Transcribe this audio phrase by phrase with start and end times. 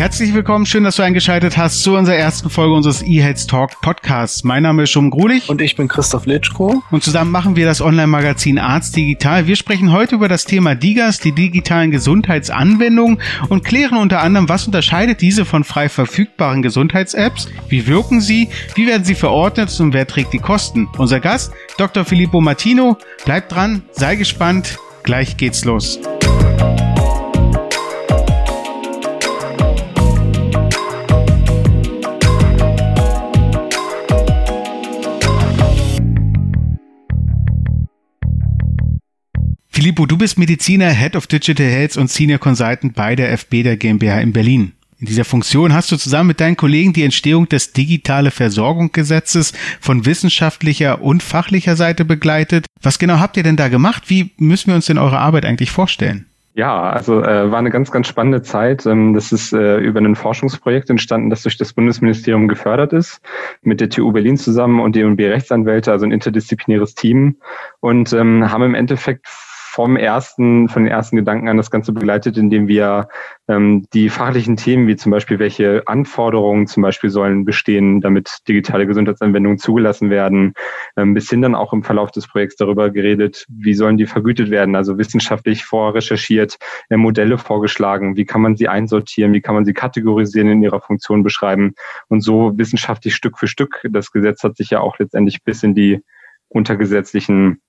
[0.00, 4.44] Herzlich willkommen, schön, dass du eingeschaltet hast zu unserer ersten Folge unseres eHealth Talk Podcasts.
[4.44, 5.50] Mein Name ist Schum Grulich.
[5.50, 6.82] Und ich bin Christoph Litschko.
[6.90, 9.46] Und zusammen machen wir das Online-Magazin Arzt Digital.
[9.46, 14.64] Wir sprechen heute über das Thema DIGAS, die digitalen Gesundheitsanwendungen und klären unter anderem, was
[14.64, 20.06] unterscheidet diese von frei verfügbaren Gesundheits-Apps, wie wirken sie, wie werden sie verordnet und wer
[20.06, 20.88] trägt die Kosten.
[20.96, 22.06] Unser Gast, Dr.
[22.06, 22.96] Filippo Martino.
[23.26, 26.00] Bleibt dran, sei gespannt, gleich geht's los.
[39.80, 43.78] Filippo, du bist Mediziner, Head of Digital Health und Senior Consultant bei der FB der
[43.78, 44.72] GmbH in Berlin.
[44.98, 50.04] In dieser Funktion hast du zusammen mit deinen Kollegen die Entstehung des Digitale Versorgungsgesetzes von
[50.04, 52.66] wissenschaftlicher und fachlicher Seite begleitet.
[52.82, 54.02] Was genau habt ihr denn da gemacht?
[54.08, 56.26] Wie müssen wir uns denn eure Arbeit eigentlich vorstellen?
[56.52, 58.84] Ja, also äh, war eine ganz, ganz spannende Zeit.
[58.84, 63.22] Ähm, das ist äh, über ein Forschungsprojekt entstanden, das durch das Bundesministerium gefördert ist,
[63.62, 67.36] mit der TU Berlin zusammen und die Rechtsanwälte, also ein interdisziplinäres Team
[67.80, 69.26] und ähm, haben im Endeffekt
[69.80, 73.08] vom ersten, von den ersten Gedanken an das Ganze begleitet, indem wir
[73.48, 78.86] ähm, die fachlichen Themen, wie zum Beispiel, welche Anforderungen zum Beispiel sollen bestehen, damit digitale
[78.86, 80.52] Gesundheitsanwendungen zugelassen werden,
[80.98, 84.50] ähm, bis hin dann auch im Verlauf des Projekts darüber geredet, wie sollen die vergütet
[84.50, 86.58] werden, also wissenschaftlich vorrecherchiert,
[86.90, 90.82] äh, Modelle vorgeschlagen, wie kann man sie einsortieren, wie kann man sie kategorisieren in ihrer
[90.82, 91.72] Funktion beschreiben
[92.08, 93.80] und so wissenschaftlich Stück für Stück.
[93.88, 96.02] Das Gesetz hat sich ja auch letztendlich bis in die
[96.50, 97.62] untergesetzlichen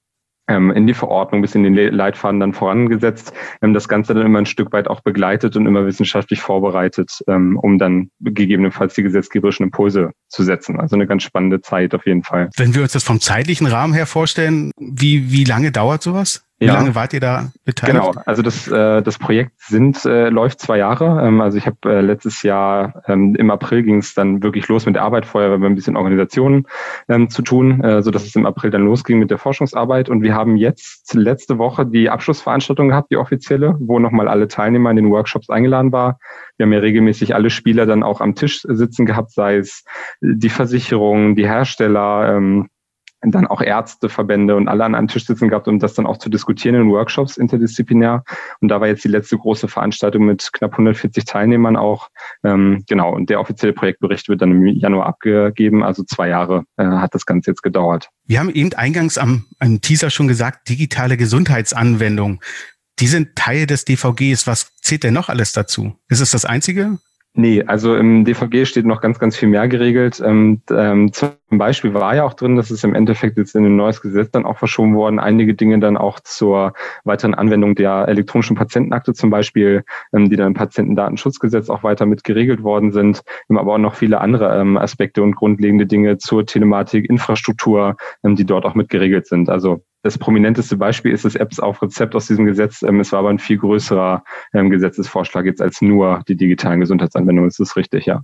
[0.47, 4.45] in die Verordnung bis in den Leitfaden dann vorangesetzt, ähm, das Ganze dann immer ein
[4.45, 10.11] Stück weit auch begleitet und immer wissenschaftlich vorbereitet, ähm, um dann gegebenenfalls die gesetzgeberischen Impulse
[10.27, 10.79] zu setzen.
[10.79, 12.49] Also eine ganz spannende Zeit auf jeden Fall.
[12.57, 16.43] Wenn wir uns das vom zeitlichen Rahmen her vorstellen, wie, wie lange dauert sowas?
[16.61, 16.75] Wie ja.
[16.75, 17.99] lange wart ihr da beteiligt?
[17.99, 21.25] Genau, also das, äh, das Projekt sind, äh, läuft zwei Jahre.
[21.25, 24.85] Ähm, also ich habe äh, letztes Jahr ähm, im April ging es dann wirklich los
[24.85, 25.25] mit der Arbeit.
[25.25, 26.67] Vorher haben wir ein bisschen Organisationen
[27.09, 30.07] ähm, zu tun, äh, so dass es im April dann losging mit der Forschungsarbeit.
[30.07, 34.91] Und wir haben jetzt letzte Woche die Abschlussveranstaltung gehabt, die offizielle, wo nochmal alle Teilnehmer
[34.91, 36.19] in den Workshops eingeladen war.
[36.57, 39.83] Wir haben ja regelmäßig alle Spieler dann auch am Tisch sitzen gehabt, sei es
[40.21, 42.69] die Versicherungen, die Hersteller, ähm,
[43.23, 46.29] dann auch Ärzteverbände und alle an einem Tisch sitzen gehabt, um das dann auch zu
[46.29, 48.23] diskutieren in Workshops interdisziplinär.
[48.59, 52.09] Und da war jetzt die letzte große Veranstaltung mit knapp 140 Teilnehmern auch.
[52.43, 55.83] Ähm, genau, und der offizielle Projektbericht wird dann im Januar abgegeben.
[55.83, 58.09] Also zwei Jahre äh, hat das Ganze jetzt gedauert.
[58.25, 62.41] Wir haben eben eingangs am, am Teaser schon gesagt, digitale Gesundheitsanwendung.
[62.99, 64.47] Die sind Teil des DVGs.
[64.47, 65.95] Was zählt denn noch alles dazu?
[66.09, 66.97] Ist es das Einzige?
[67.33, 70.21] Nee, also im DVG steht noch ganz, ganz viel mehr geregelt.
[70.23, 73.75] Ähm, ähm, zum Beispiel war ja auch drin, dass es im Endeffekt jetzt in ein
[73.75, 76.73] neues Gesetz dann auch verschoben worden, einige Dinge dann auch zur
[77.03, 82.23] weiteren Anwendung der elektronischen Patientenakte zum Beispiel, ähm, die dann im Patientendatenschutzgesetz auch weiter mit
[82.23, 87.09] geregelt worden sind, aber auch noch viele andere ähm, Aspekte und grundlegende Dinge zur Telematik,
[87.09, 89.49] Infrastruktur, ähm, die dort auch mit geregelt sind.
[89.49, 92.81] Also das prominenteste Beispiel ist das Apps auf Rezept aus diesem Gesetz.
[92.81, 94.23] Ähm, es war aber ein viel größerer
[94.53, 97.49] ähm, Gesetzesvorschlag jetzt als nur die digitalen Gesundheitsanwendungen.
[97.49, 98.21] Das ist richtig, ja.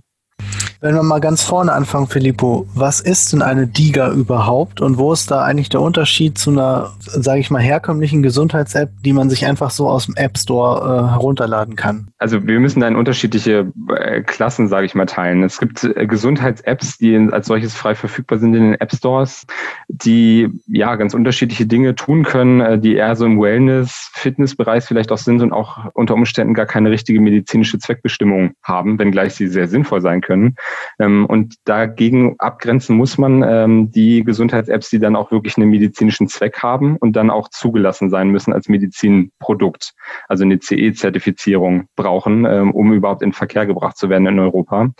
[0.80, 5.12] Wenn wir mal ganz vorne anfangen, Filippo, was ist denn eine DIGA überhaupt und wo
[5.12, 9.44] ist da eigentlich der Unterschied zu einer, sage ich mal, herkömmlichen Gesundheits-App, die man sich
[9.44, 12.06] einfach so aus dem App Store äh, herunterladen kann?
[12.18, 15.42] Also wir müssen da in unterschiedliche äh, Klassen, sage ich mal, teilen.
[15.42, 19.46] Es gibt äh, Gesundheits-Apps, die als solches frei verfügbar sind in den App Stores,
[19.88, 25.10] die ja ganz unterschiedliche Dinge tun können, äh, die eher so im Wellness, Fitnessbereich vielleicht
[25.10, 29.66] auch sind und auch unter Umständen gar keine richtige medizinische Zweckbestimmung haben, wenngleich sie sehr
[29.66, 30.54] sinnvoll sein können.
[30.98, 36.28] Ähm, und dagegen abgrenzen muss man ähm, die Gesundheits-Apps, die dann auch wirklich einen medizinischen
[36.28, 39.94] Zweck haben und dann auch zugelassen sein müssen als Medizinprodukt,
[40.28, 44.90] also eine CE-Zertifizierung brauchen, ähm, um überhaupt in Verkehr gebracht zu werden in Europa.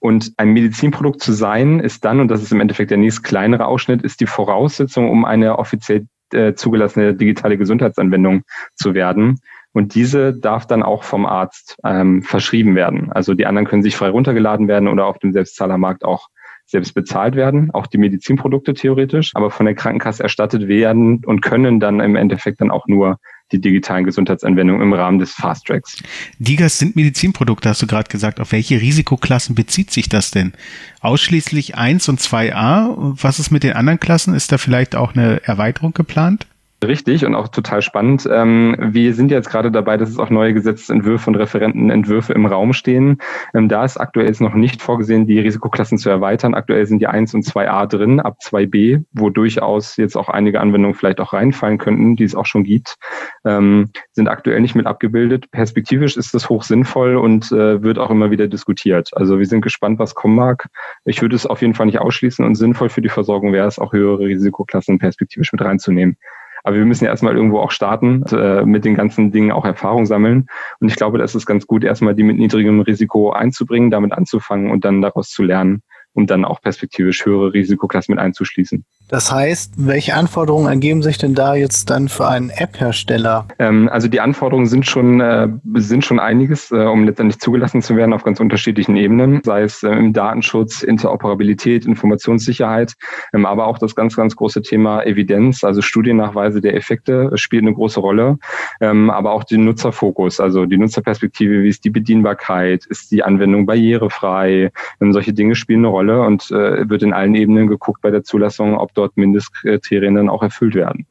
[0.00, 3.66] Und ein Medizinprodukt zu sein, ist dann, und das ist im Endeffekt der nächst kleinere
[3.66, 8.42] Ausschnitt, ist die Voraussetzung, um eine offiziell äh, zugelassene digitale Gesundheitsanwendung
[8.74, 9.38] zu werden.
[9.74, 13.12] Und diese darf dann auch vom Arzt ähm, verschrieben werden.
[13.12, 16.28] Also die anderen können sich frei runtergeladen werden oder auf dem Selbstzahlermarkt auch
[16.64, 21.80] selbst bezahlt werden, auch die Medizinprodukte theoretisch, aber von der Krankenkasse erstattet werden und können
[21.80, 23.18] dann im Endeffekt dann auch nur
[23.52, 26.02] die digitalen Gesundheitsanwendungen im Rahmen des Fast Tracks.
[26.38, 28.40] DIGAs sind Medizinprodukte, hast du gerade gesagt.
[28.40, 30.52] Auf welche Risikoklassen bezieht sich das denn?
[31.00, 33.14] Ausschließlich 1 und 2a?
[33.20, 34.34] Was ist mit den anderen Klassen?
[34.34, 36.46] Ist da vielleicht auch eine Erweiterung geplant?
[36.86, 38.28] Richtig und auch total spannend.
[38.30, 42.72] Ähm, wir sind jetzt gerade dabei, dass es auch neue Gesetzentwürfe und Referentenentwürfe im Raum
[42.72, 43.18] stehen.
[43.54, 46.54] Ähm, da ist aktuell noch nicht vorgesehen, die Risikoklassen zu erweitern.
[46.54, 50.94] Aktuell sind die 1 und 2a drin, ab 2b, wo durchaus jetzt auch einige Anwendungen
[50.94, 52.96] vielleicht auch reinfallen könnten, die es auch schon gibt,
[53.44, 55.50] ähm, sind aktuell nicht mit abgebildet.
[55.52, 59.10] Perspektivisch ist das hoch sinnvoll und äh, wird auch immer wieder diskutiert.
[59.12, 60.68] Also wir sind gespannt, was kommen mag.
[61.04, 63.78] Ich würde es auf jeden Fall nicht ausschließen und sinnvoll für die Versorgung wäre es,
[63.78, 66.16] auch höhere Risikoklassen perspektivisch mit reinzunehmen.
[66.64, 70.06] Aber wir müssen ja erstmal irgendwo auch starten, äh, mit den ganzen Dingen auch Erfahrung
[70.06, 70.48] sammeln.
[70.80, 74.70] Und ich glaube, das ist ganz gut, erstmal die mit niedrigem Risiko einzubringen, damit anzufangen
[74.70, 75.82] und dann daraus zu lernen
[76.14, 78.84] um dann auch perspektivisch höhere Risikoklassen mit einzuschließen.
[79.08, 83.46] Das heißt, welche Anforderungen ergeben sich denn da jetzt dann für einen App-Hersteller?
[83.58, 87.96] Ähm, also die Anforderungen sind schon, äh, sind schon einiges, äh, um letztendlich zugelassen zu
[87.96, 92.94] werden auf ganz unterschiedlichen Ebenen, sei es äh, im Datenschutz, Interoperabilität, Informationssicherheit,
[93.32, 97.74] ähm, aber auch das ganz, ganz große Thema Evidenz, also Studiennachweise der Effekte spielt eine
[97.74, 98.38] große Rolle,
[98.80, 103.66] ähm, aber auch den Nutzerfokus, also die Nutzerperspektive, wie ist die Bedienbarkeit, ist die Anwendung
[103.66, 104.70] barrierefrei,
[105.00, 106.04] ähm, solche Dinge spielen eine Rolle.
[106.04, 110.28] Rolle und äh, wird in allen Ebenen geguckt bei der Zulassung, ob dort Mindestkriterien dann
[110.28, 111.06] auch erfüllt werden.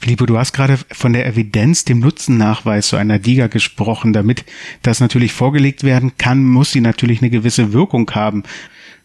[0.00, 4.14] Filippo, du hast gerade von der Evidenz, dem Nutzennachweis zu einer DIGA gesprochen.
[4.14, 4.44] Damit
[4.82, 8.44] das natürlich vorgelegt werden kann, muss sie natürlich eine gewisse Wirkung haben.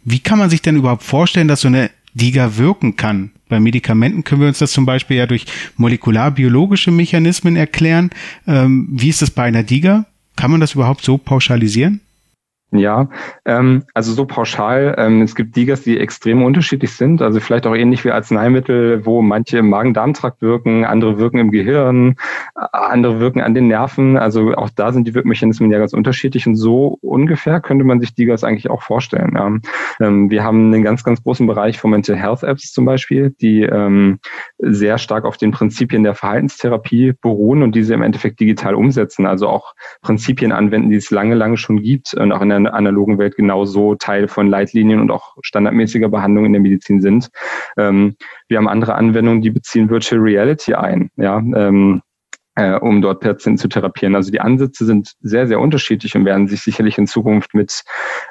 [0.05, 3.31] Wie kann man sich denn überhaupt vorstellen, dass so eine DIGA wirken kann?
[3.49, 5.45] Bei Medikamenten können wir uns das zum Beispiel ja durch
[5.75, 8.09] molekularbiologische Mechanismen erklären.
[8.47, 10.05] Ähm, wie ist das bei einer DIGA?
[10.37, 11.99] Kann man das überhaupt so pauschalisieren?
[12.77, 13.09] Ja,
[13.45, 14.95] ähm, also so pauschal.
[14.97, 17.21] Ähm, es gibt Digas, die extrem unterschiedlich sind.
[17.21, 22.15] Also vielleicht auch ähnlich wie Arzneimittel, wo manche im Magen-Darm-Trakt wirken, andere wirken im Gehirn,
[22.55, 24.17] andere wirken an den Nerven.
[24.17, 26.47] Also auch da sind die Wirkmechanismen ja ganz unterschiedlich.
[26.47, 29.61] Und so ungefähr könnte man sich Digas eigentlich auch vorstellen.
[29.99, 33.63] Ähm, wir haben einen ganz, ganz großen Bereich von Mental Health Apps zum Beispiel, die
[33.63, 34.19] ähm,
[34.57, 39.25] sehr stark auf den Prinzipien der Verhaltenstherapie beruhen und diese im Endeffekt digital umsetzen.
[39.25, 43.17] Also auch Prinzipien anwenden, die es lange, lange schon gibt und auch in der analogen
[43.17, 47.29] Welt genauso Teil von Leitlinien und auch standardmäßiger Behandlung in der Medizin sind.
[47.77, 48.15] Ähm,
[48.47, 51.09] wir haben andere Anwendungen, die beziehen Virtual Reality ein.
[51.17, 52.01] Ja, ähm,
[52.55, 54.15] äh, um dort Patienten zu therapieren.
[54.15, 57.83] Also die Ansätze sind sehr, sehr unterschiedlich und werden sich sicherlich in Zukunft mit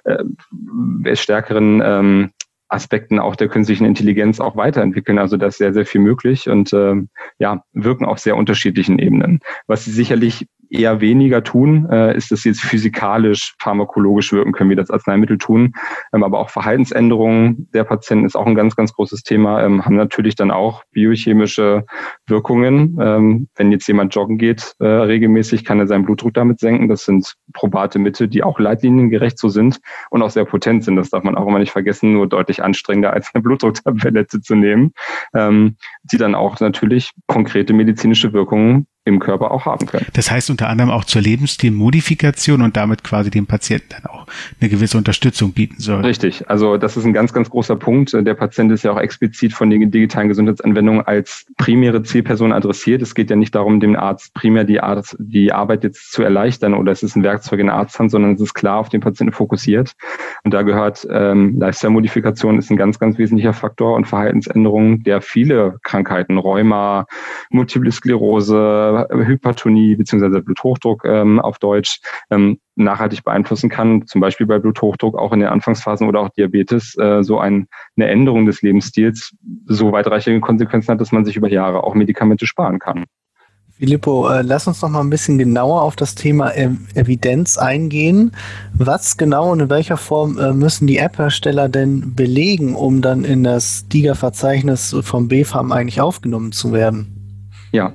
[0.04, 2.30] äh, stärkeren ähm,
[2.68, 5.18] Aspekten auch der künstlichen Intelligenz auch weiterentwickeln.
[5.18, 6.94] Also da ist sehr, sehr viel möglich und äh,
[7.38, 9.40] ja, wirken auf sehr unterschiedlichen Ebenen.
[9.66, 14.76] Was sie sicherlich eher weniger tun, äh, ist, sie jetzt physikalisch, pharmakologisch wirken können, wie
[14.76, 15.74] das Arzneimittel tun.
[16.12, 19.96] Ähm, aber auch Verhaltensänderungen der Patienten ist auch ein ganz, ganz großes Thema, ähm, haben
[19.96, 21.84] natürlich dann auch biochemische
[22.26, 22.98] Wirkungen.
[23.00, 26.88] Ähm, wenn jetzt jemand joggen geht äh, regelmäßig, kann er seinen Blutdruck damit senken.
[26.88, 29.80] Das sind probate Mittel, die auch leitliniengerecht so sind
[30.10, 30.96] und auch sehr potent sind.
[30.96, 34.92] Das darf man auch immer nicht vergessen, nur deutlich anstrengender als eine Blutdrucktablette zu nehmen,
[35.34, 40.06] ähm, die dann auch natürlich konkrete medizinische Wirkungen im Körper auch haben können.
[40.14, 44.26] Das heißt unter anderem auch zur Lebensstilmodifikation und damit quasi dem Patienten dann auch
[44.60, 46.00] eine gewisse Unterstützung bieten soll.
[46.00, 46.48] Richtig.
[46.48, 48.14] Also das ist ein ganz, ganz großer Punkt.
[48.14, 53.02] Der Patient ist ja auch explizit von den digitalen Gesundheitsanwendungen als primäre Zielperson adressiert.
[53.02, 56.72] Es geht ja nicht darum, dem Arzt primär die, Arzt, die Arbeit jetzt zu erleichtern
[56.72, 59.34] oder es ist ein Werkzeug in der Arzthand, sondern es ist klar auf den Patienten
[59.34, 59.92] fokussiert.
[60.44, 65.78] Und da gehört ähm, Lifestyle-Modifikation ist ein ganz, ganz wesentlicher Faktor und Verhaltensänderungen, der viele
[65.82, 67.06] Krankheiten, Rheuma,
[67.50, 72.00] Multiple Sklerose, Hypertonie beziehungsweise Bluthochdruck ähm, auf Deutsch
[72.30, 76.96] ähm, nachhaltig beeinflussen kann, zum Beispiel bei Bluthochdruck auch in den Anfangsphasen oder auch Diabetes,
[76.98, 79.34] äh, so ein, eine Änderung des Lebensstils
[79.66, 83.04] so weitreichende Konsequenzen hat, dass man sich über Jahre auch Medikamente sparen kann.
[83.76, 88.30] Filippo, äh, lass uns noch mal ein bisschen genauer auf das Thema Evidenz eingehen.
[88.72, 93.42] Was genau und in welcher Form äh, müssen die App-Hersteller denn belegen, um dann in
[93.42, 97.50] das DIGA-Verzeichnis vom BFAM eigentlich aufgenommen zu werden?
[97.72, 97.94] Ja,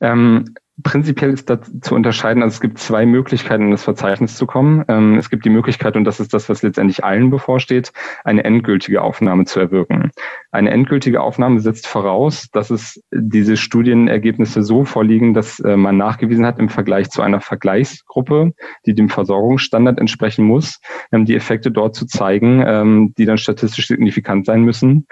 [0.00, 4.46] ähm, prinzipiell ist da zu unterscheiden, also es gibt zwei Möglichkeiten, in das Verzeichnis zu
[4.46, 4.84] kommen.
[4.88, 7.92] Ähm, es gibt die Möglichkeit, und das ist das, was letztendlich allen bevorsteht,
[8.24, 10.10] eine endgültige Aufnahme zu erwirken.
[10.52, 16.46] Eine endgültige Aufnahme setzt voraus, dass es diese Studienergebnisse so vorliegen, dass äh, man nachgewiesen
[16.46, 18.52] hat im Vergleich zu einer Vergleichsgruppe,
[18.86, 20.80] die dem Versorgungsstandard entsprechen muss,
[21.12, 25.06] ähm, die Effekte dort zu zeigen, ähm, die dann statistisch signifikant sein müssen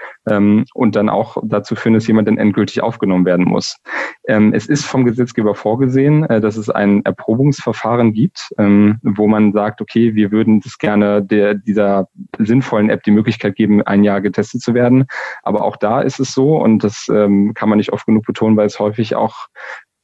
[0.73, 3.77] und dann auch dazu führen, dass jemand dann endgültig aufgenommen werden muss.
[4.23, 9.81] Es ist vom Gesetzgeber vorgesehen, äh, dass es ein Erprobungsverfahren gibt, ähm, wo man sagt,
[9.81, 12.07] okay, wir würden das gerne der, dieser
[12.39, 15.05] sinnvollen App die Möglichkeit geben, ein Jahr getestet zu werden.
[15.43, 18.57] Aber auch da ist es so, und das ähm, kann man nicht oft genug betonen,
[18.57, 19.47] weil es häufig auch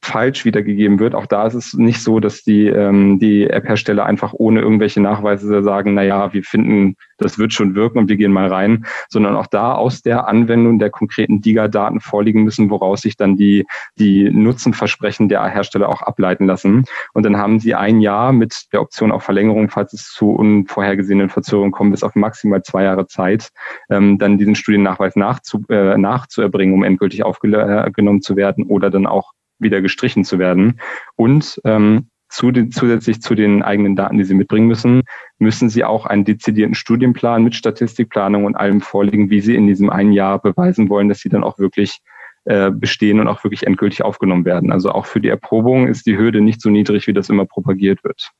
[0.06, 1.14] falsch wiedergegeben wird.
[1.14, 5.62] Auch da ist es nicht so, dass die, ähm, die App-Hersteller einfach ohne irgendwelche Nachweise
[5.62, 9.36] sagen, na ja, wir finden, das wird schon wirken und wir gehen mal rein, sondern
[9.36, 13.66] auch da aus der Anwendung der konkreten DIGA-Daten vorliegen müssen, woraus sich dann die,
[13.98, 16.84] die Nutzenversprechen der Hersteller auch ableiten lassen.
[17.12, 21.30] Und dann haben sie ein Jahr mit der Option auf Verlängerung, falls es zu unvorhergesehenen
[21.30, 23.50] Verzögerungen kommt, bis auf maximal zwei Jahre Zeit,
[23.90, 29.32] ähm, dann diesen Studiennachweis nachzu, äh, nachzuerbringen, um endgültig aufgenommen zu werden oder dann auch
[29.58, 30.80] wieder gestrichen zu werden.
[31.16, 35.02] Und ähm, zu den, zusätzlich zu den eigenen Daten, die Sie mitbringen müssen,
[35.38, 39.90] müssen Sie auch einen dezidierten Studienplan mit Statistikplanung und allem vorlegen, wie Sie in diesem
[39.90, 42.00] einen Jahr beweisen wollen, dass Sie dann auch wirklich
[42.44, 44.72] äh, bestehen und auch wirklich endgültig aufgenommen werden.
[44.72, 48.02] Also auch für die Erprobung ist die Hürde nicht so niedrig, wie das immer propagiert
[48.04, 48.30] wird.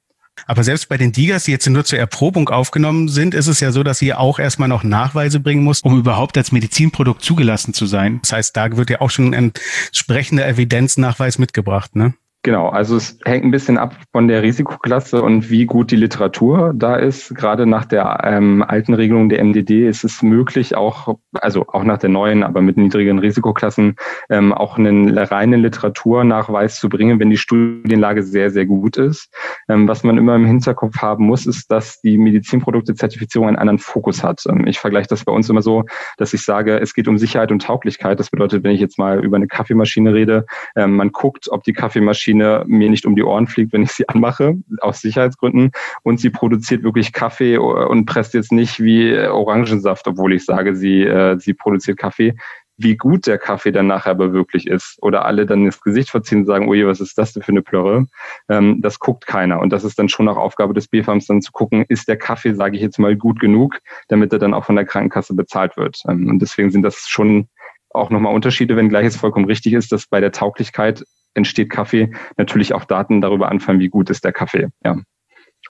[0.46, 3.72] Aber selbst bei den Digas, die jetzt nur zur Erprobung aufgenommen sind, ist es ja
[3.72, 7.86] so, dass sie auch erstmal noch Nachweise bringen muss, um überhaupt als Medizinprodukt zugelassen zu
[7.86, 8.20] sein.
[8.22, 9.52] Das heißt, da wird ja auch schon ein
[9.88, 12.14] entsprechender Evidenznachweis mitgebracht, ne?
[12.46, 16.72] Genau, also es hängt ein bisschen ab von der Risikoklasse und wie gut die Literatur
[16.76, 17.34] da ist.
[17.34, 21.98] Gerade nach der ähm, alten Regelung der MDD ist es möglich, auch, also auch nach
[21.98, 23.96] der neuen, aber mit niedrigen Risikoklassen,
[24.30, 29.28] ähm, auch einen reinen Literaturnachweis zu bringen, wenn die Studienlage sehr, sehr gut ist.
[29.68, 34.22] Ähm, was man immer im Hinterkopf haben muss, ist, dass die Medizinprodukte-Zertifizierung einen anderen Fokus
[34.22, 34.44] hat.
[34.48, 35.82] Ähm, ich vergleiche das bei uns immer so,
[36.16, 38.20] dass ich sage, es geht um Sicherheit und Tauglichkeit.
[38.20, 41.72] Das bedeutet, wenn ich jetzt mal über eine Kaffeemaschine rede, ähm, man guckt, ob die
[41.72, 45.70] Kaffeemaschine Maschine mir nicht um die Ohren fliegt, wenn ich sie anmache, aus Sicherheitsgründen.
[46.02, 51.02] Und sie produziert wirklich Kaffee und presst jetzt nicht wie Orangensaft, obwohl ich sage, sie,
[51.02, 52.34] äh, sie produziert Kaffee.
[52.78, 56.40] Wie gut der Kaffee dann nachher aber wirklich ist oder alle dann das Gesicht verziehen
[56.40, 58.06] und sagen, ui, was ist das denn für eine Plörre?
[58.50, 59.60] Ähm, das guckt keiner.
[59.60, 62.52] Und das ist dann schon auch Aufgabe des BFAMs dann zu gucken, ist der Kaffee,
[62.52, 63.78] sage ich jetzt mal, gut genug,
[64.08, 66.02] damit er dann auch von der Krankenkasse bezahlt wird.
[66.06, 67.48] Ähm, und deswegen sind das schon
[67.94, 71.02] auch nochmal Unterschiede, wenngleich es vollkommen richtig ist, dass bei der Tauglichkeit
[71.36, 74.96] entsteht Kaffee, natürlich auch Daten darüber anfangen, wie gut ist der Kaffee, ja.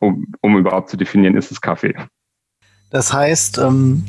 [0.00, 1.94] Um, um überhaupt zu definieren, ist es Kaffee.
[2.90, 4.04] Das heißt, ähm,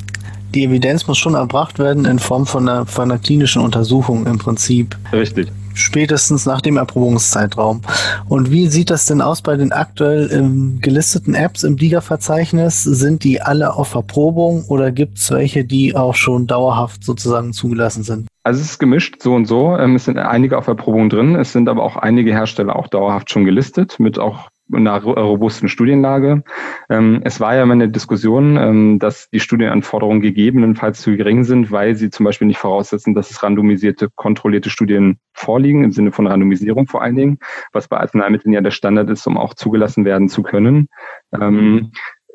[0.54, 4.38] die Evidenz muss schon erbracht werden in Form von einer, von einer klinischen Untersuchung im
[4.38, 4.96] Prinzip.
[5.12, 7.82] Richtig spätestens nach dem Erprobungszeitraum.
[8.28, 12.82] Und wie sieht das denn aus bei den aktuell ähm, gelisteten Apps im DIGA-Verzeichnis?
[12.82, 18.02] Sind die alle auf Erprobung oder gibt es welche, die auch schon dauerhaft sozusagen zugelassen
[18.02, 18.28] sind?
[18.44, 19.76] Also es ist gemischt, so und so.
[19.76, 21.36] Ähm, es sind einige auf Erprobung drin.
[21.36, 26.42] Es sind aber auch einige Hersteller auch dauerhaft schon gelistet mit auch einer robusten Studienlage.
[26.90, 31.70] Ähm, es war ja immer eine Diskussion, ähm, dass die Studienanforderungen gegebenenfalls zu gering sind,
[31.70, 36.26] weil sie zum Beispiel nicht voraussetzen, dass es randomisierte, kontrollierte Studien vorliegen, im Sinne von
[36.26, 37.38] Randomisierung vor allen Dingen,
[37.72, 40.88] was bei Arzneimitteln ja der Standard ist, um auch zugelassen werden zu können.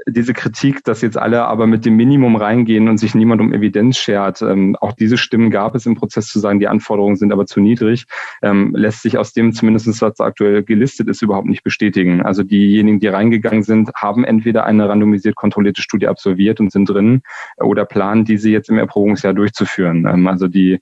[0.05, 3.97] Diese Kritik, dass jetzt alle aber mit dem Minimum reingehen und sich niemand um Evidenz
[3.97, 7.45] schert, ähm, auch diese Stimmen gab es im Prozess zu sagen, die Anforderungen sind aber
[7.45, 8.05] zu niedrig,
[8.41, 12.21] ähm, lässt sich aus dem zumindest, was aktuell gelistet ist, überhaupt nicht bestätigen.
[12.21, 17.21] Also diejenigen, die reingegangen sind, haben entweder eine randomisiert kontrollierte Studie absolviert und sind drin
[17.57, 20.05] oder planen, diese jetzt im Erprobungsjahr durchzuführen.
[20.05, 20.79] Ähm, also die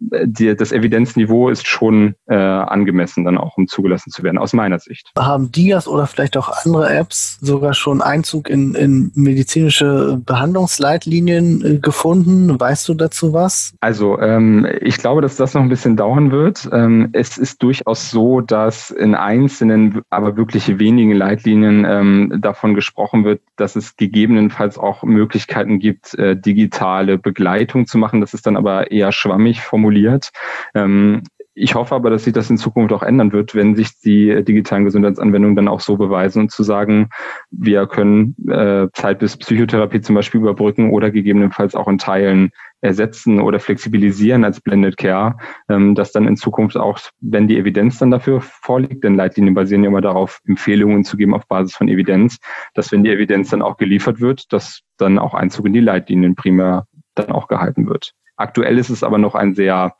[0.00, 4.78] die, das Evidenzniveau ist schon äh, angemessen, dann auch um zugelassen zu werden, aus meiner
[4.78, 5.12] Sicht.
[5.16, 11.78] Haben DIAS oder vielleicht auch andere Apps sogar schon Einzug in, in medizinische Behandlungsleitlinien äh,
[11.78, 12.58] gefunden?
[12.58, 13.74] Weißt du dazu was?
[13.80, 16.68] Also ähm, ich glaube, dass das noch ein bisschen dauern wird.
[16.72, 23.24] Ähm, es ist durchaus so, dass in einzelnen, aber wirklich wenigen Leitlinien ähm, davon gesprochen
[23.24, 28.20] wird, dass es gegebenenfalls auch Möglichkeiten gibt, äh, digitale Begleitung zu machen.
[28.20, 30.30] Das ist dann aber eher schwammig formuliert formuliert.
[30.74, 34.44] Ähm, ich hoffe aber, dass sich das in Zukunft auch ändern wird, wenn sich die
[34.44, 37.10] digitalen Gesundheitsanwendungen dann auch so beweisen und zu sagen,
[37.50, 43.40] wir können äh, Zeit bis Psychotherapie zum Beispiel überbrücken oder gegebenenfalls auch in Teilen ersetzen
[43.40, 45.36] oder flexibilisieren als Blended Care,
[45.68, 49.82] ähm, dass dann in Zukunft auch, wenn die Evidenz dann dafür vorliegt, denn Leitlinien basieren
[49.82, 52.38] ja immer darauf, Empfehlungen zu geben auf Basis von Evidenz,
[52.74, 56.36] dass wenn die Evidenz dann auch geliefert wird, dass dann auch Einzug in die Leitlinien
[56.36, 58.12] primär dann auch gehalten wird.
[58.40, 59.94] Aktuell ist es aber noch ein sehr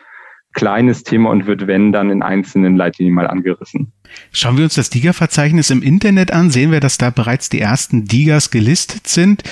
[0.53, 3.93] kleines Thema und wird, wenn, dann in einzelnen Leitlinien mal angerissen.
[4.33, 8.07] Schauen wir uns das DIGA-Verzeichnis im Internet an, sehen wir, dass da bereits die ersten
[8.07, 9.45] DIGAs gelistet sind.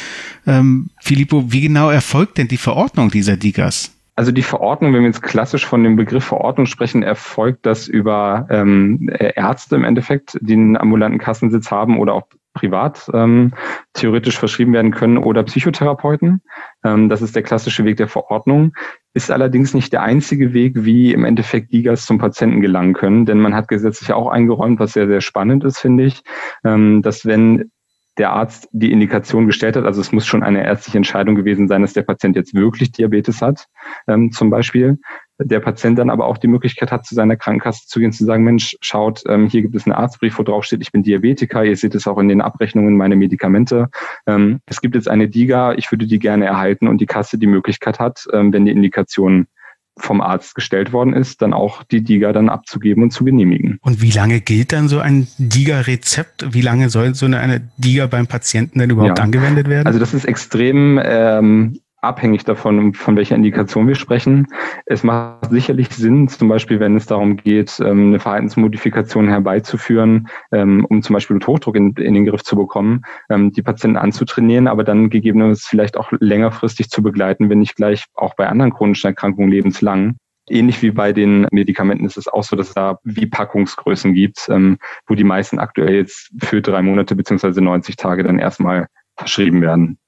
[0.46, 3.94] Ähm, Filippo, wie genau erfolgt denn die Verordnung dieser DIGAs?
[4.16, 8.48] Also die Verordnung, wenn wir jetzt klassisch von dem Begriff Verordnung sprechen, erfolgt das über
[8.50, 12.26] ähm, Ärzte im Endeffekt, die einen ambulanten Kassensitz haben oder auch
[12.58, 13.52] privat ähm,
[13.94, 16.42] theoretisch verschrieben werden können oder Psychotherapeuten.
[16.84, 18.72] Ähm, das ist der klassische Weg der Verordnung.
[19.14, 23.38] Ist allerdings nicht der einzige Weg, wie im Endeffekt Digas zum Patienten gelangen können, denn
[23.40, 26.22] man hat gesetzlich auch eingeräumt, was sehr, sehr spannend ist, finde ich,
[26.64, 27.70] ähm, dass wenn
[28.18, 29.84] der Arzt die Indikation gestellt hat.
[29.84, 33.40] Also es muss schon eine ärztliche Entscheidung gewesen sein, dass der Patient jetzt wirklich Diabetes
[33.40, 33.66] hat,
[34.08, 34.98] ähm, zum Beispiel.
[35.38, 38.44] Der Patient dann aber auch die Möglichkeit hat, zu seiner Krankenkasse zu gehen, zu sagen,
[38.44, 41.76] Mensch, schaut, ähm, hier gibt es einen Arztbrief, wo drauf steht, ich bin Diabetiker, ihr
[41.76, 43.88] seht es auch in den Abrechnungen meine Medikamente.
[44.26, 47.46] Ähm, es gibt jetzt eine DIGA, ich würde die gerne erhalten und die Kasse die
[47.46, 49.46] Möglichkeit hat, ähm, wenn die Indikation
[50.00, 53.78] vom Arzt gestellt worden ist, dann auch die DIGA dann abzugeben und zu genehmigen.
[53.82, 56.54] Und wie lange gilt dann so ein DIGA-Rezept?
[56.54, 59.24] Wie lange soll so eine, eine DIGA beim Patienten denn überhaupt ja.
[59.24, 59.86] angewendet werden?
[59.86, 64.46] Also das ist extrem ähm, abhängig davon, von welcher Indikation wir sprechen.
[64.86, 70.84] Es macht sicherlich Sinn, zum Beispiel, wenn es darum geht, ähm, eine Verhaltensmodifikation herbeizuführen, ähm,
[70.88, 74.84] um zum Beispiel Bluthochdruck in, in den Griff zu bekommen, ähm, die Patienten anzutrainieren, aber
[74.84, 79.50] dann gegebenenfalls vielleicht auch längerfristig zu begleiten, wenn nicht gleich auch bei anderen chronischen Erkrankungen
[79.50, 80.16] lebenslang.
[80.48, 84.48] Ähnlich wie bei den Medikamenten ist es auch so, dass es da wie Packungsgrößen gibt,
[84.48, 88.86] wo die meisten aktuell jetzt für drei Monate beziehungsweise 90 Tage dann erstmal
[89.18, 89.98] verschrieben werden.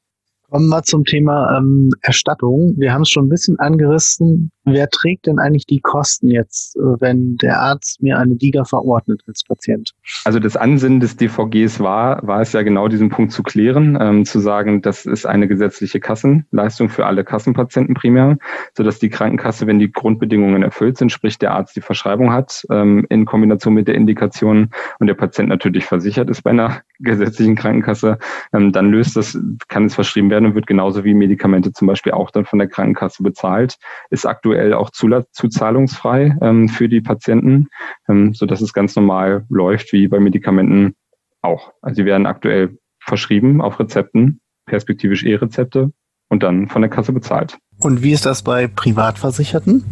[0.50, 2.74] Kommen wir zum Thema ähm, Erstattung.
[2.76, 4.50] Wir haben es schon ein bisschen angerissen.
[4.72, 9.22] Wer trägt denn eigentlich die Kosten jetzt, äh, wenn der Arzt mir eine DIGA verordnet
[9.26, 9.92] als Patient?
[10.24, 14.24] Also das Ansinnen des DVGs war, war es ja genau diesen Punkt zu klären, ähm,
[14.24, 18.38] zu sagen, das ist eine gesetzliche Kassenleistung für alle Kassenpatienten primär,
[18.76, 23.06] sodass die Krankenkasse, wenn die Grundbedingungen erfüllt sind, sprich der Arzt die Verschreibung hat, ähm,
[23.08, 28.18] in Kombination mit der Indikation und der Patient natürlich versichert ist bei einer gesetzlichen Krankenkasse,
[28.52, 32.12] ähm, dann löst das, kann es verschrieben werden und wird genauso wie Medikamente zum Beispiel
[32.12, 33.78] auch dann von der Krankenkasse bezahlt,
[34.10, 37.68] ist aktuell auch zuzahlungsfrei ähm, für die Patienten,
[38.08, 40.94] ähm, so dass es ganz normal läuft wie bei Medikamenten
[41.42, 41.72] auch.
[41.82, 45.92] Also sie werden aktuell verschrieben auf Rezepten, perspektivisch E-Rezepte
[46.28, 47.58] und dann von der Kasse bezahlt.
[47.80, 49.84] Und wie ist das bei Privatversicherten?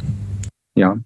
[0.74, 0.96] Ja,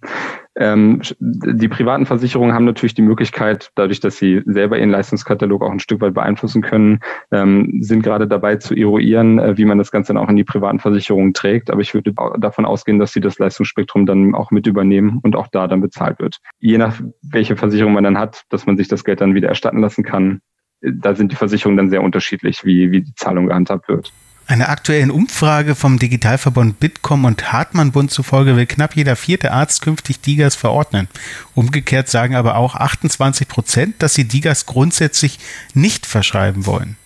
[0.55, 5.71] ähm, die privaten Versicherungen haben natürlich die Möglichkeit, dadurch, dass sie selber ihren Leistungskatalog auch
[5.71, 9.91] ein Stück weit beeinflussen können, ähm, sind gerade dabei zu eruieren, äh, wie man das
[9.91, 11.71] Ganze dann auch in die privaten Versicherungen trägt.
[11.71, 15.49] Aber ich würde davon ausgehen, dass sie das Leistungsspektrum dann auch mit übernehmen und auch
[15.49, 16.39] da dann bezahlt wird.
[16.59, 19.81] Je nach welche Versicherung man dann hat, dass man sich das Geld dann wieder erstatten
[19.81, 20.43] lassen kann,
[20.83, 24.13] äh, da sind die Versicherungen dann sehr unterschiedlich, wie, wie die Zahlung gehandhabt wird.
[24.47, 30.21] Einer aktuellen Umfrage vom Digitalverbund Bitkom und Hartmann-Bund zufolge will knapp jeder vierte Arzt künftig
[30.21, 31.09] Digas verordnen.
[31.55, 35.39] Umgekehrt sagen aber auch 28 Prozent, dass sie Digas grundsätzlich
[35.75, 36.97] nicht verschreiben wollen.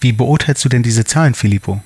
[0.00, 1.82] Wie beurteilst du denn diese Zahlen, Filippo?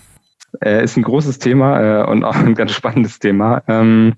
[0.63, 3.63] Äh, ist ein großes Thema äh, und auch ein ganz spannendes Thema.
[3.69, 4.15] Ähm,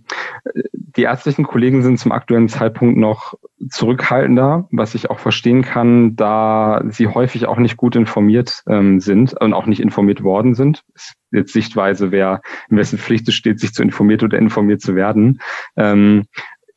[0.96, 3.34] die ärztlichen Kollegen sind zum aktuellen Zeitpunkt noch
[3.70, 9.34] zurückhaltender, was ich auch verstehen kann, da sie häufig auch nicht gut informiert ähm, sind
[9.40, 10.82] und auch nicht informiert worden sind.
[10.94, 14.94] Ist jetzt Sichtweise, wer in wessen Pflicht es steht, sich zu informiert oder informiert zu
[14.94, 15.40] werden.
[15.76, 16.24] Ähm,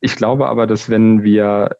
[0.00, 1.76] ich glaube aber, dass wenn wir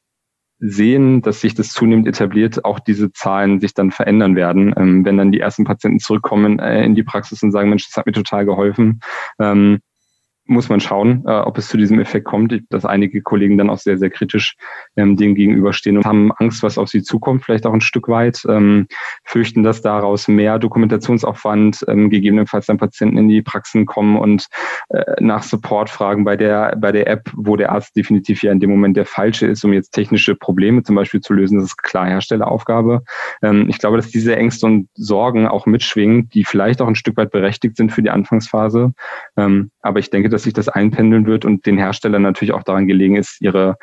[0.58, 5.18] sehen, dass sich das zunehmend etabliert, auch diese Zahlen sich dann verändern werden, ähm, wenn
[5.18, 8.12] dann die ersten Patienten zurückkommen äh, in die Praxis und sagen, Mensch, das hat mir
[8.12, 9.00] total geholfen.
[9.38, 9.80] Ähm,
[10.46, 13.78] muss man schauen, äh, ob es zu diesem Effekt kommt, dass einige Kollegen dann auch
[13.78, 14.56] sehr, sehr kritisch
[14.96, 18.42] ähm, dem gegenüberstehen und haben Angst, was auf sie zukommt, vielleicht auch ein Stück weit,
[18.48, 18.86] ähm,
[19.24, 24.46] fürchten, dass daraus mehr Dokumentationsaufwand, ähm, gegebenenfalls dann Patienten in die Praxen kommen und
[24.90, 28.60] äh, nach Support fragen bei der, bei der App, wo der Arzt definitiv ja in
[28.60, 31.58] dem Moment der falsche ist, um jetzt technische Probleme zum Beispiel zu lösen.
[31.58, 33.02] Das ist klar Herstelleraufgabe.
[33.42, 37.16] Ähm, ich glaube, dass diese Ängste und Sorgen auch mitschwingen, die vielleicht auch ein Stück
[37.16, 38.92] weit berechtigt sind für die Anfangsphase.
[39.36, 42.86] Ähm, aber ich denke, dass sich das einpendeln wird und den Herstellern natürlich auch daran
[42.86, 43.78] gelegen ist, ihre,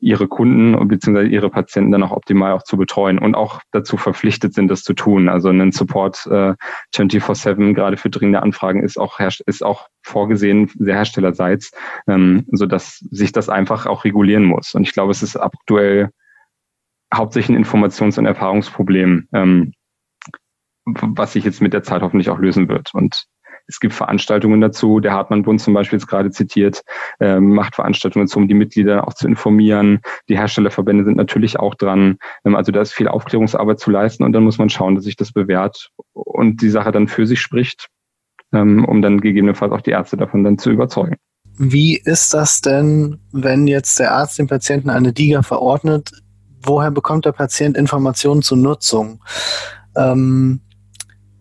[0.00, 1.26] ihre Kunden bzw.
[1.26, 4.94] ihre Patienten dann auch optimal auch zu betreuen und auch dazu verpflichtet sind, das zu
[4.94, 5.28] tun.
[5.28, 6.54] Also ein Support äh,
[6.94, 11.72] 24-7 gerade für dringende Anfragen ist auch, ist auch vorgesehen, sehr herstellerseits,
[12.08, 14.74] ähm, sodass sich das einfach auch regulieren muss.
[14.74, 16.08] Und ich glaube, es ist aktuell
[17.14, 19.74] hauptsächlich ein Informations- und Erfahrungsproblem, ähm,
[20.86, 22.94] was sich jetzt mit der Zeit hoffentlich auch lösen wird.
[22.94, 23.26] Und
[23.68, 24.98] es gibt Veranstaltungen dazu.
[24.98, 26.82] Der Hartmann-Bund zum Beispiel ist gerade zitiert,
[27.20, 30.00] äh, macht Veranstaltungen dazu, um die Mitglieder auch zu informieren.
[30.28, 32.16] Die Herstellerverbände sind natürlich auch dran.
[32.44, 35.16] Ähm, also da ist viel Aufklärungsarbeit zu leisten und dann muss man schauen, dass sich
[35.16, 37.88] das bewährt und die Sache dann für sich spricht,
[38.52, 41.16] ähm, um dann gegebenenfalls auch die Ärzte davon dann zu überzeugen.
[41.58, 46.12] Wie ist das denn, wenn jetzt der Arzt dem Patienten eine DIGA verordnet?
[46.62, 49.22] Woher bekommt der Patient Informationen zur Nutzung?
[49.96, 50.60] Ähm,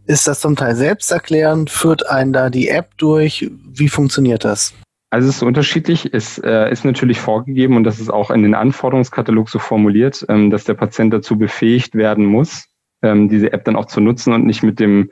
[0.08, 1.70] ist das zum Teil selbsterklärend?
[1.70, 3.52] Führt einen da die App durch?
[3.72, 4.74] Wie funktioniert das?
[5.10, 6.14] Also es ist unterschiedlich.
[6.14, 10.50] Es äh, ist natürlich vorgegeben und das ist auch in den Anforderungskatalog so formuliert, ähm,
[10.50, 12.66] dass der Patient dazu befähigt werden muss,
[13.02, 15.12] ähm, diese App dann auch zu nutzen und nicht mit dem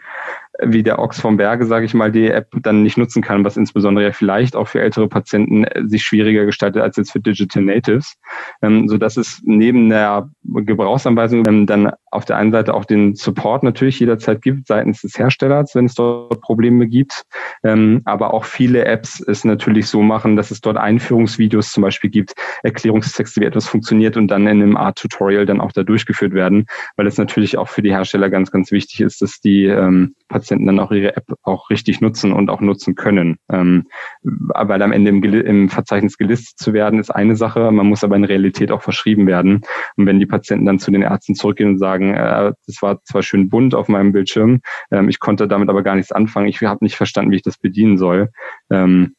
[0.62, 3.58] wie der Ochs vom Berge, sage ich mal, die App dann nicht nutzen kann, was
[3.58, 7.64] insbesondere ja vielleicht auch für ältere Patienten äh, sich schwieriger gestaltet als jetzt für Digital
[7.64, 8.16] Natives,
[8.62, 13.15] ähm, so dass es neben der Gebrauchsanweisung ähm, dann auf der einen Seite auch den
[13.15, 17.23] Support natürlich jederzeit gibt seitens des Herstellers, wenn es dort Probleme gibt,
[17.63, 22.10] ähm, aber auch viele Apps es natürlich so machen, dass es dort Einführungsvideos zum Beispiel
[22.10, 26.65] gibt, Erklärungstexte, wie etwas funktioniert und dann in einem Art-Tutorial dann auch da durchgeführt werden,
[26.95, 30.65] weil es natürlich auch für die Hersteller ganz, ganz wichtig ist, dass die ähm, Patienten
[30.65, 33.38] dann auch ihre App auch richtig nutzen und auch nutzen können.
[33.51, 33.86] Ähm,
[34.23, 38.15] weil am Ende im, im Verzeichnis gelistet zu werden, ist eine Sache, man muss aber
[38.15, 39.62] in Realität auch verschrieben werden.
[39.95, 43.24] Und wenn die Patienten dann zu den Ärzten zurückgehen und sagen, äh, das war zwar
[43.24, 46.84] schön bunt auf meinem Bildschirm, ähm, ich konnte damit aber gar nichts anfangen, ich habe
[46.84, 48.30] nicht verstanden, wie ich das bedienen soll,
[48.70, 49.15] ähm,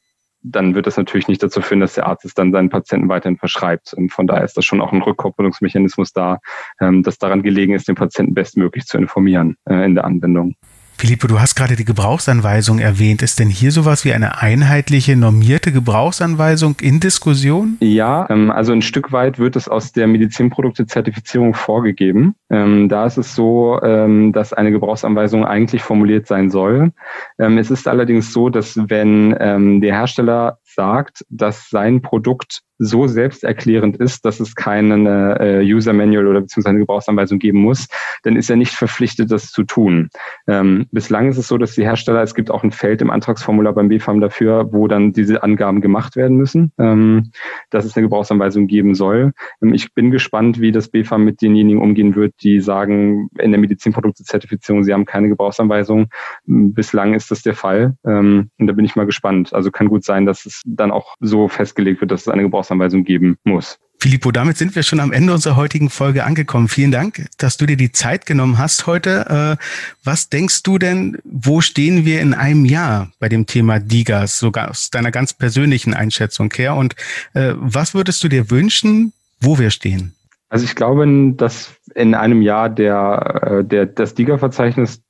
[0.49, 3.37] dann wird das natürlich nicht dazu führen, dass der Arzt es dann seinen Patienten weiterhin
[3.37, 3.93] verschreibt.
[3.95, 6.39] Und von daher ist das schon auch ein Rückkopplungsmechanismus da,
[6.81, 10.55] ähm, das daran gelegen ist, den Patienten bestmöglich zu informieren äh, in der Anwendung.
[10.99, 13.21] Filippo, du hast gerade die Gebrauchsanweisung erwähnt.
[13.23, 17.77] Ist denn hier sowas wie eine einheitliche, normierte Gebrauchsanweisung in Diskussion?
[17.81, 22.35] Ja, ähm, also ein Stück weit wird es aus der Medizinprodukte-Zertifizierung vorgegeben.
[22.49, 26.93] Ähm, da ist es so, ähm, dass eine Gebrauchsanweisung eigentlich formuliert sein soll.
[27.37, 34.25] Es ist allerdings so, dass wenn der Hersteller sagt, dass sein Produkt so selbsterklärend ist,
[34.25, 37.89] dass es keine äh, User Manual oder beziehungsweise eine Gebrauchsanweisung geben muss,
[38.23, 40.11] dann ist er nicht verpflichtet, das zu tun.
[40.47, 43.73] Ähm, bislang ist es so, dass die Hersteller, es gibt auch ein Feld im Antragsformular
[43.73, 47.31] beim BFAM dafür, wo dann diese Angaben gemacht werden müssen, ähm,
[47.71, 49.33] dass es eine Gebrauchsanweisung geben soll.
[49.63, 53.61] Ähm, ich bin gespannt, wie das BFAM mit denjenigen umgehen wird, die sagen, in der
[53.61, 56.09] Medizinprodukte-Zertifizierung, sie haben keine Gebrauchsanweisung.
[56.45, 57.97] Bislang ist das der Fall.
[58.07, 59.55] Ähm, und da bin ich mal gespannt.
[59.55, 62.66] Also kann gut sein, dass es dann auch so festgelegt wird, dass es eine Gebrauchsanweisung
[62.67, 63.79] Gebrauchsanweisung geben muss.
[63.99, 66.69] Filippo, damit sind wir schon am Ende unserer heutigen Folge angekommen.
[66.69, 69.57] Vielen Dank, dass du dir die Zeit genommen hast heute.
[69.59, 69.65] Äh,
[70.05, 74.71] was denkst du denn, wo stehen wir in einem Jahr bei dem Thema Digas, sogar
[74.71, 76.75] aus deiner ganz persönlichen Einschätzung her?
[76.75, 76.95] Und
[77.33, 80.15] äh, was würdest du dir wünschen, wo wir stehen?
[80.51, 85.01] Also ich glaube, dass in einem Jahr der, äh, der, das DIGA-Verzeichnis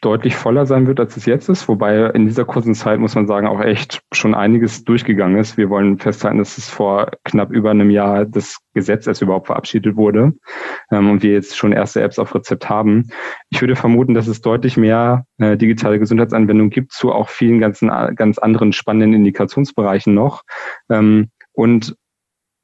[0.00, 1.68] deutlich voller sein wird, als es jetzt ist.
[1.68, 5.56] Wobei in dieser kurzen Zeit, muss man sagen, auch echt schon einiges durchgegangen ist.
[5.56, 9.96] Wir wollen festhalten, dass es vor knapp über einem Jahr das Gesetz erst überhaupt verabschiedet
[9.96, 10.34] wurde
[10.90, 13.08] ähm, und wir jetzt schon erste Apps auf Rezept haben.
[13.50, 17.88] Ich würde vermuten, dass es deutlich mehr äh, digitale Gesundheitsanwendungen gibt zu auch vielen ganzen,
[18.16, 20.42] ganz anderen spannenden Indikationsbereichen noch.
[20.90, 21.96] Ähm, und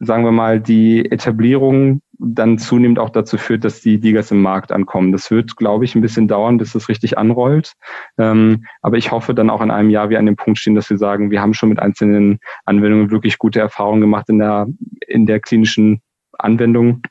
[0.00, 4.72] sagen wir mal, die Etablierung dann zunehmend auch dazu führt, dass die Digas im Markt
[4.72, 5.12] ankommen.
[5.12, 7.74] Das wird, glaube ich, ein bisschen dauern, bis das richtig anrollt.
[8.18, 10.88] Ähm, aber ich hoffe dann auch in einem Jahr wir an dem Punkt stehen, dass
[10.88, 14.66] wir sagen, wir haben schon mit einzelnen Anwendungen wirklich gute Erfahrungen gemacht in der,
[15.06, 16.00] in der klinischen
[16.38, 17.02] Anwendung.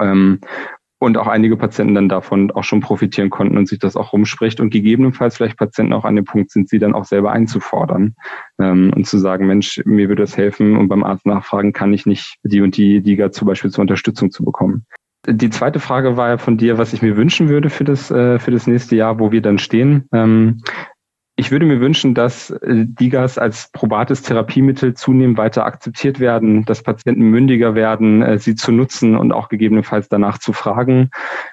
[0.00, 0.40] Ähm,
[0.98, 4.60] und auch einige Patienten dann davon auch schon profitieren konnten und sich das auch rumspricht
[4.60, 8.14] und gegebenenfalls vielleicht Patienten auch an dem Punkt sind, sie dann auch selber einzufordern
[8.58, 12.06] ähm, und zu sagen, Mensch, mir würde das helfen und beim Arzt nachfragen, kann ich
[12.06, 14.86] nicht die und die Liga zum Beispiel zur Unterstützung zu bekommen.
[15.28, 18.38] Die zweite Frage war ja von dir, was ich mir wünschen würde für das, äh,
[18.38, 20.08] für das nächste Jahr, wo wir dann stehen.
[20.12, 20.62] Ähm,
[21.38, 26.82] ich würde mir wünschen, dass äh, Digas als probates Therapiemittel zunehmend weiter akzeptiert werden, dass
[26.82, 31.10] Patienten mündiger werden, äh, sie zu nutzen und auch gegebenenfalls danach zu fragen.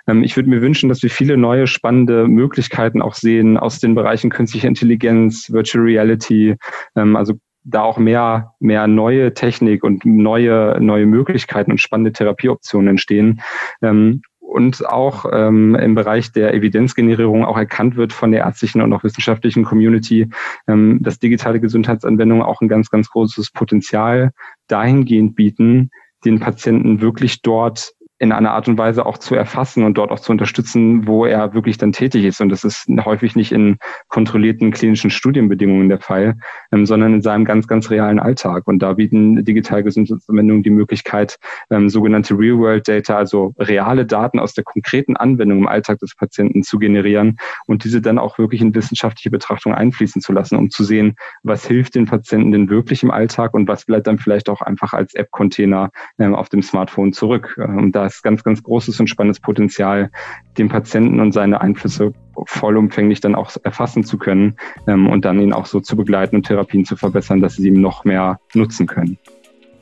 [0.07, 3.93] Ähm, ich würde mir wünschen, dass wir viele neue spannende Möglichkeiten auch sehen aus den
[3.93, 6.55] Bereichen künstliche Intelligenz, Virtual Reality,
[6.95, 7.33] ähm, also
[7.65, 13.41] da auch mehr, mehr neue Technik und neue, neue Möglichkeiten und spannende Therapieoptionen entstehen.
[13.81, 14.21] Ähm,
[14.53, 19.03] und auch ähm, im Bereich der Evidenzgenerierung auch erkannt wird von der ärztlichen und auch
[19.03, 20.29] wissenschaftlichen Community,
[20.67, 24.31] ähm, dass digitale Gesundheitsanwendungen auch ein ganz, ganz großes Potenzial
[24.67, 25.89] dahingehend bieten,
[26.23, 30.19] den Patienten wirklich dort in einer Art und Weise auch zu erfassen und dort auch
[30.21, 32.39] zu unterstützen, wo er wirklich dann tätig ist.
[32.39, 36.35] Und das ist häufig nicht in kontrollierten klinischen Studienbedingungen der Fall,
[36.71, 38.65] ähm, sondern in seinem ganz, ganz realen Alltag.
[38.65, 41.37] Und da bieten digitale Gesundheitsanwendungen die Möglichkeit,
[41.69, 46.79] ähm, sogenannte Real-World-Data, also reale Daten aus der konkreten Anwendung im Alltag des Patienten zu
[46.79, 51.17] generieren und diese dann auch wirklich in wissenschaftliche Betrachtung einfließen zu lassen, um zu sehen,
[51.43, 54.93] was hilft den Patienten denn wirklich im Alltag und was bleibt dann vielleicht auch einfach
[54.93, 57.57] als App-Container ähm, auf dem Smartphone zurück.
[57.57, 60.09] Und da ist ganz, ganz großes und spannendes Potenzial,
[60.57, 62.13] den Patienten und seine Einflüsse
[62.45, 64.55] vollumfänglich dann auch erfassen zu können
[64.87, 67.79] ähm, und dann ihn auch so zu begleiten und Therapien zu verbessern, dass sie ihm
[67.79, 69.17] noch mehr nutzen können.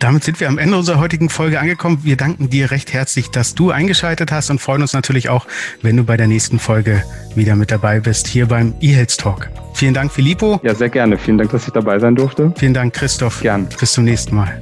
[0.01, 1.99] Damit sind wir am Ende unserer heutigen Folge angekommen.
[2.01, 5.45] Wir danken dir recht herzlich, dass du eingeschaltet hast und freuen uns natürlich auch,
[5.83, 7.03] wenn du bei der nächsten Folge
[7.35, 9.51] wieder mit dabei bist, hier beim eHealth Talk.
[9.75, 10.59] Vielen Dank, Filippo.
[10.63, 11.19] Ja, sehr gerne.
[11.19, 12.51] Vielen Dank, dass ich dabei sein durfte.
[12.57, 13.41] Vielen Dank, Christoph.
[13.41, 13.69] Gern.
[13.79, 14.59] Bis zum nächsten Mal.